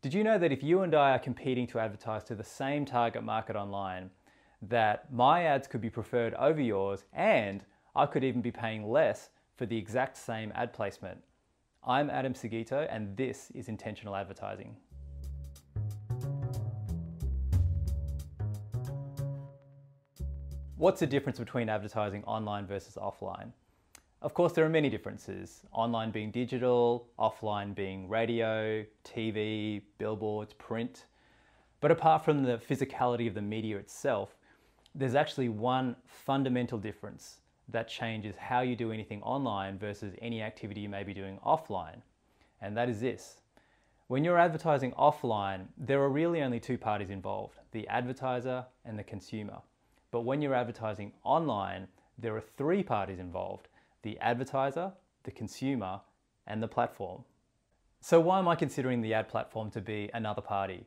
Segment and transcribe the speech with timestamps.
[0.00, 2.84] Did you know that if you and I are competing to advertise to the same
[2.84, 4.10] target market online,
[4.62, 7.64] that my ads could be preferred over yours and
[7.96, 11.18] I could even be paying less for the exact same ad placement?
[11.84, 14.76] I'm Adam Seguito and this is Intentional Advertising.
[20.76, 23.50] What's the difference between advertising online versus offline?
[24.20, 25.62] Of course, there are many differences.
[25.70, 31.06] Online being digital, offline being radio, TV, billboards, print.
[31.80, 34.34] But apart from the physicality of the media itself,
[34.92, 40.80] there's actually one fundamental difference that changes how you do anything online versus any activity
[40.80, 42.02] you may be doing offline.
[42.60, 43.40] And that is this.
[44.08, 49.04] When you're advertising offline, there are really only two parties involved the advertiser and the
[49.04, 49.58] consumer.
[50.10, 51.86] But when you're advertising online,
[52.18, 53.68] there are three parties involved
[54.02, 54.92] the advertiser,
[55.24, 56.00] the consumer,
[56.46, 57.24] and the platform.
[58.00, 60.86] So, why am I considering the ad platform to be another party?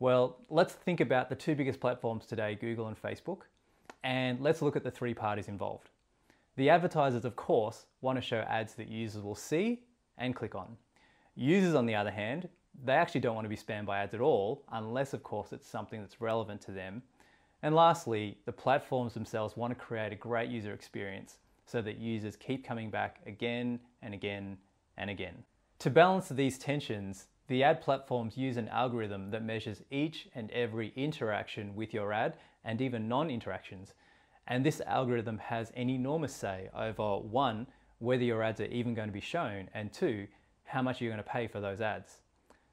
[0.00, 3.42] Well, let's think about the two biggest platforms today Google and Facebook,
[4.02, 5.90] and let's look at the three parties involved.
[6.56, 9.82] The advertisers, of course, want to show ads that users will see
[10.18, 10.76] and click on.
[11.36, 12.48] Users, on the other hand,
[12.84, 15.68] they actually don't want to be spammed by ads at all, unless, of course, it's
[15.68, 17.02] something that's relevant to them
[17.62, 21.38] and lastly, the platforms themselves want to create a great user experience
[21.68, 24.56] so that users keep coming back again and again
[24.96, 25.44] and again.
[25.80, 30.92] To balance these tensions, the ad platforms use an algorithm that measures each and every
[30.96, 33.94] interaction with your ad and even non interactions.
[34.46, 37.66] And this algorithm has an enormous say over one,
[37.98, 40.26] whether your ads are even going to be shown, and two,
[40.64, 42.20] how much you're going to pay for those ads.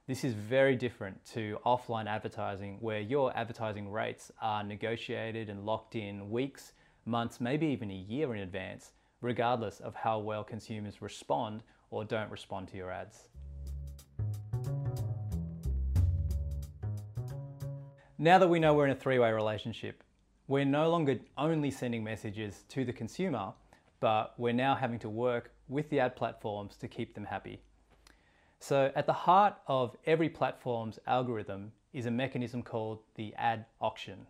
[0.07, 5.95] This is very different to offline advertising where your advertising rates are negotiated and locked
[5.95, 6.73] in weeks,
[7.05, 12.31] months, maybe even a year in advance, regardless of how well consumers respond or don't
[12.31, 13.29] respond to your ads.
[18.17, 20.03] Now that we know we're in a three way relationship,
[20.47, 23.53] we're no longer only sending messages to the consumer,
[23.99, 27.59] but we're now having to work with the ad platforms to keep them happy.
[28.59, 34.27] So, at the heart of every platform's algorithm is a mechanism called the ad auction.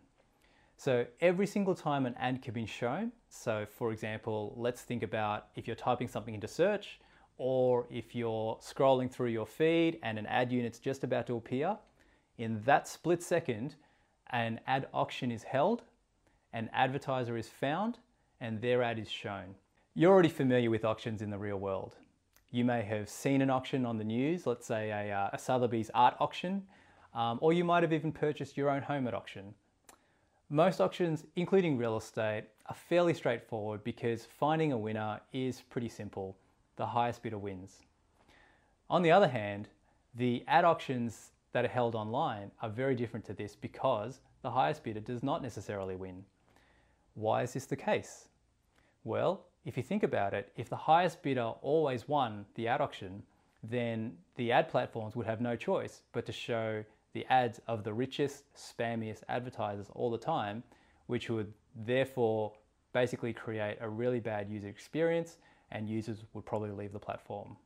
[0.78, 5.48] So, every single time an ad can be shown, so for example, let's think about
[5.56, 7.00] if you're typing something into search
[7.38, 11.78] or if you're scrolling through your feed and an ad unit's just about to appear,
[12.36, 13.76] in that split second,
[14.30, 15.82] an ad auction is held,
[16.52, 17.98] an advertiser is found,
[18.40, 19.54] and their ad is shown.
[19.94, 21.96] You're already familiar with auctions in the real world.
[22.50, 25.90] You may have seen an auction on the news, let's say a, uh, a Sotheby's
[25.94, 26.64] art auction,
[27.14, 29.54] um, or you might have even purchased your own home at auction.
[30.48, 36.36] Most auctions, including real estate, are fairly straightforward because finding a winner is pretty simple.
[36.76, 37.80] The highest bidder wins.
[38.88, 39.68] On the other hand,
[40.14, 44.84] the ad auctions that are held online are very different to this because the highest
[44.84, 46.24] bidder does not necessarily win.
[47.14, 48.28] Why is this the case?
[49.02, 53.24] Well, if you think about it, if the highest bidder always won the ad auction,
[53.64, 57.92] then the ad platforms would have no choice but to show the ads of the
[57.92, 60.62] richest, spammiest advertisers all the time,
[61.06, 62.52] which would therefore
[62.92, 65.38] basically create a really bad user experience
[65.70, 67.56] and users would probably leave the platform.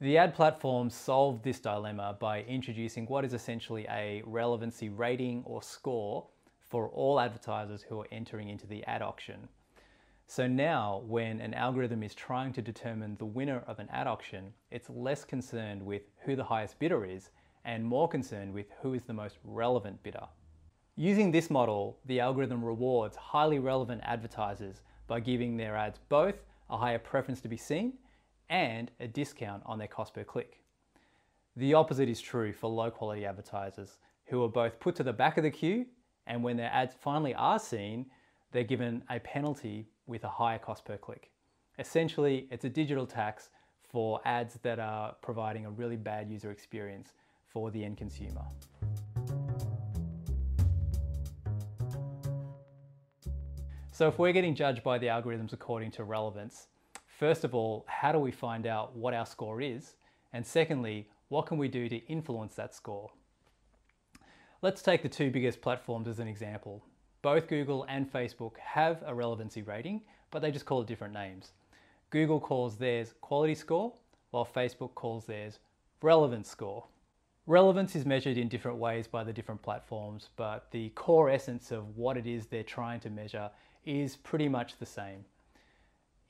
[0.00, 5.62] The ad platforms solved this dilemma by introducing what is essentially a relevancy rating or
[5.62, 6.26] score
[6.60, 9.48] for all advertisers who are entering into the ad auction.
[10.26, 14.52] So now, when an algorithm is trying to determine the winner of an ad auction,
[14.70, 17.30] it's less concerned with who the highest bidder is
[17.66, 20.26] and more concerned with who is the most relevant bidder.
[20.94, 26.36] Using this model, the algorithm rewards highly relevant advertisers by giving their ads both
[26.70, 27.94] a higher preference to be seen
[28.48, 30.62] and a discount on their cost per click.
[31.56, 35.36] The opposite is true for low quality advertisers who are both put to the back
[35.36, 35.86] of the queue
[36.26, 38.06] and when their ads finally are seen,
[38.52, 41.30] they're given a penalty with a higher cost per click.
[41.78, 43.50] Essentially, it's a digital tax
[43.82, 47.12] for ads that are providing a really bad user experience
[47.56, 48.44] for the end consumer.
[53.92, 56.66] So if we're getting judged by the algorithms according to relevance,
[57.06, 59.94] first of all, how do we find out what our score is?
[60.34, 63.10] And secondly, what can we do to influence that score?
[64.60, 66.84] Let's take the two biggest platforms as an example.
[67.22, 71.52] Both Google and Facebook have a relevancy rating, but they just call it different names.
[72.10, 73.94] Google calls theirs quality score,
[74.30, 75.58] while Facebook calls theirs
[76.02, 76.84] relevance score.
[77.48, 81.96] Relevance is measured in different ways by the different platforms, but the core essence of
[81.96, 83.48] what it is they're trying to measure
[83.84, 85.24] is pretty much the same.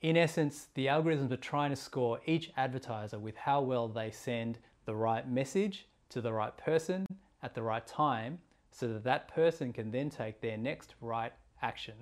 [0.01, 4.59] In essence, the algorithms are trying to score each advertiser with how well they send
[4.85, 7.07] the right message to the right person
[7.41, 8.37] at the right time
[8.69, 11.33] so that that person can then take their next right
[11.63, 11.95] action.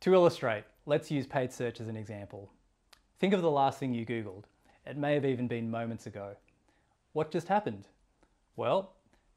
[0.00, 2.50] To illustrate, let's use paid search as an example.
[3.20, 4.46] Think of the last thing you Googled.
[4.84, 6.34] It may have even been moments ago.
[7.12, 7.86] What just happened?
[8.56, 8.94] Well,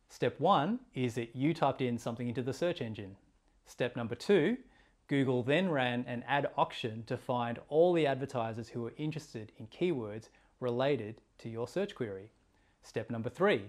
[0.07, 3.17] step one is that you typed in something into the search engine.
[3.65, 4.57] Step number two,
[5.07, 9.67] Google then ran an ad auction to find all the advertisers who were interested in
[9.67, 10.29] keywords
[10.61, 12.31] related to your search query.
[12.81, 13.63] Step number three,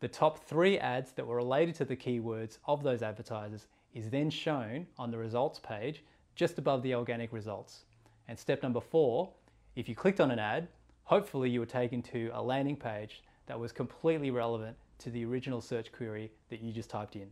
[0.00, 4.28] the top three ads that were related to the keywords of those advertisers is then
[4.28, 6.04] shown on the results page
[6.34, 7.84] just above the organic results.
[8.28, 9.30] And step number four,
[9.74, 10.68] if you clicked on an ad,
[11.04, 15.60] hopefully you were taken to a landing page that was completely relevant to the original
[15.60, 17.30] search query that you just typed in.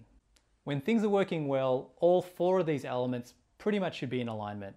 [0.64, 4.28] When things are working well, all four of these elements pretty much should be in
[4.28, 4.76] alignment.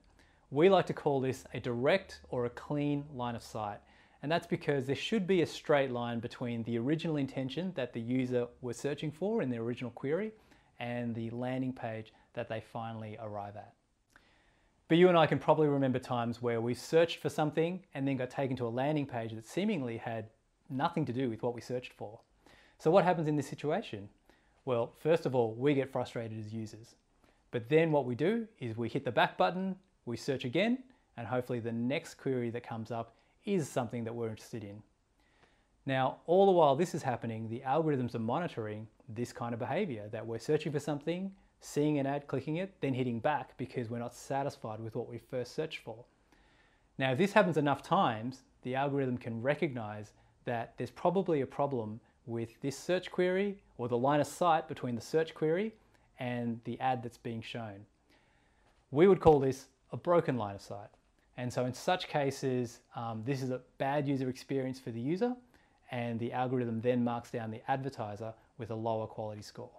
[0.52, 3.80] We like to call this a direct or a clean line of sight.
[4.22, 8.00] And that's because there should be a straight line between the original intention that the
[8.00, 10.32] user was searching for in the original query
[10.80, 13.74] and the landing page that they finally arrive at.
[14.88, 18.18] But you and I can probably remember times where we searched for something and then
[18.18, 20.30] got taken to a landing page that seemingly had
[20.70, 22.20] nothing to do with what we searched for.
[22.84, 24.10] So what happens in this situation?
[24.66, 26.96] Well, first of all, we get frustrated as users.
[27.52, 30.80] But then what we do is we hit the back button, we search again,
[31.16, 33.16] and hopefully the next query that comes up
[33.46, 34.84] is something that we're interested in.
[35.86, 40.10] Now, all the while this is happening, the algorithms are monitoring this kind of behavior
[40.12, 41.32] that we're searching for something,
[41.62, 45.20] seeing an ad, clicking it, then hitting back because we're not satisfied with what we
[45.20, 46.04] first searched for.
[46.98, 50.12] Now, if this happens enough times, the algorithm can recognize
[50.44, 54.96] that there's probably a problem with this search query or the line of sight between
[54.96, 55.74] the search query
[56.20, 57.86] and the ad that's being shown.
[58.92, 60.90] We would call this a broken line of sight.
[61.38, 65.36] And so in such cases, um, this is a bad user experience for the user
[65.92, 69.70] and the algorithm then marks down the advertiser with a lower quality score.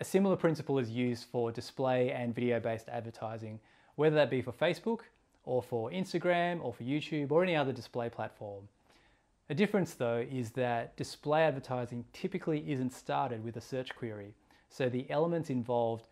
[0.00, 3.60] A similar principle is used for display and video-based advertising,
[3.96, 5.00] whether that be for Facebook
[5.44, 8.68] or for Instagram or for YouTube or any other display platform.
[9.52, 14.34] A difference though is that display advertising typically isn't started with a search query,
[14.70, 16.06] so the elements involved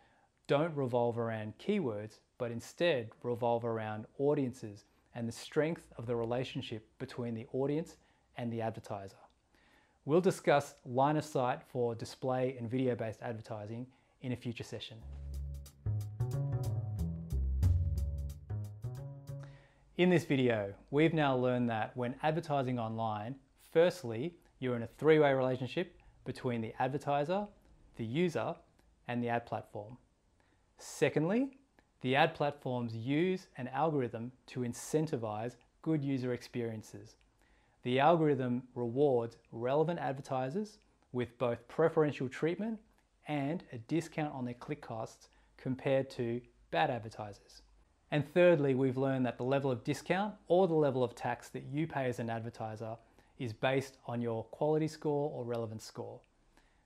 [0.47, 4.85] don't revolve around keywords, but instead revolve around audiences
[5.15, 7.97] and the strength of the relationship between the audience
[8.37, 9.17] and the advertiser.
[10.05, 13.87] We'll discuss line of sight for display and video-based advertising
[14.21, 14.99] in a future session.
[20.01, 23.35] In this video, we've now learned that when advertising online,
[23.71, 25.95] firstly, you're in a three-way relationship
[26.25, 27.47] between the advertiser,
[27.99, 28.55] the user,
[29.09, 29.99] and the ad platform.
[30.79, 31.51] Secondly,
[32.01, 37.17] the ad platforms use an algorithm to incentivize good user experiences.
[37.83, 40.79] The algorithm rewards relevant advertisers
[41.13, 42.79] with both preferential treatment
[43.29, 47.61] and a discount on their click costs compared to bad advertisers.
[48.11, 51.65] And thirdly, we've learned that the level of discount or the level of tax that
[51.65, 52.97] you pay as an advertiser
[53.39, 56.21] is based on your quality score or relevance score.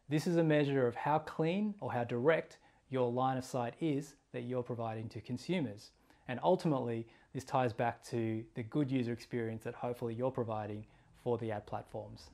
[0.08, 2.58] This is a measure of how clean or how direct
[2.90, 5.92] your line of sight is that you're providing to consumers.
[6.28, 10.84] And ultimately, this ties back to the good user experience that hopefully you're providing
[11.22, 12.30] for the ad platforms.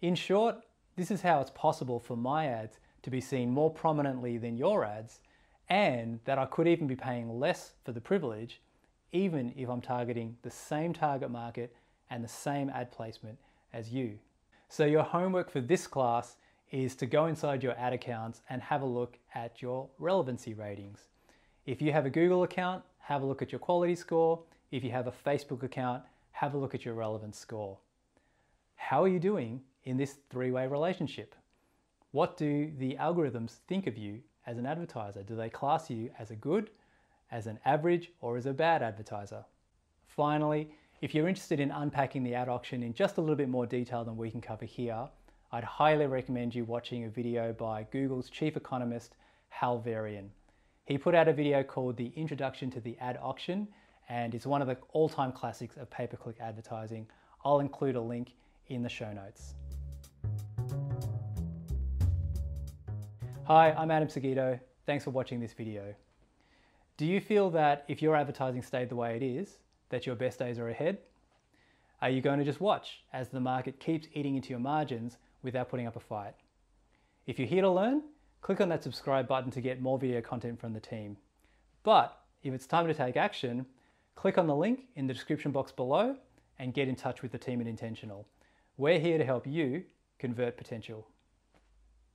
[0.00, 0.56] In short,
[0.96, 4.84] this is how it's possible for my ads to be seen more prominently than your
[4.84, 5.20] ads
[5.68, 8.60] and that I could even be paying less for the privilege
[9.14, 11.74] even if I'm targeting the same target market
[12.10, 13.38] and the same ad placement
[13.72, 14.18] as you.
[14.68, 16.36] So your homework for this class
[16.72, 20.98] is to go inside your ad accounts and have a look at your relevancy ratings.
[21.64, 24.42] If you have a Google account, have a look at your quality score.
[24.72, 26.02] If you have a Facebook account,
[26.32, 27.78] have a look at your relevance score.
[28.74, 31.36] How are you doing in this three-way relationship?
[32.10, 35.22] What do the algorithms think of you as an advertiser?
[35.22, 36.70] Do they class you as a good,
[37.30, 39.44] as an average, or as a bad advertiser?
[40.06, 40.70] Finally,
[41.00, 44.04] if you're interested in unpacking the ad auction in just a little bit more detail
[44.04, 45.08] than we can cover here,
[45.52, 49.16] I'd highly recommend you watching a video by Google's chief economist,
[49.48, 50.30] Hal Varian.
[50.84, 53.68] He put out a video called The Introduction to the Ad Auction,
[54.08, 57.06] and it's one of the all-time classics of pay-per-click advertising.
[57.44, 58.34] I'll include a link
[58.68, 59.54] in the show notes.
[63.46, 64.58] Hi, I'm Adam Seguido.
[64.86, 65.94] Thanks for watching this video.
[66.96, 69.58] Do you feel that if your advertising stayed the way it is,
[69.90, 70.96] that your best days are ahead?
[72.00, 75.68] Are you going to just watch as the market keeps eating into your margins without
[75.68, 76.32] putting up a fight?
[77.26, 78.04] If you're here to learn,
[78.40, 81.18] click on that subscribe button to get more video content from the team.
[81.82, 83.66] But if it's time to take action,
[84.14, 86.16] click on the link in the description box below
[86.58, 88.26] and get in touch with the team at Intentional.
[88.78, 89.84] We're here to help you
[90.18, 91.06] convert potential.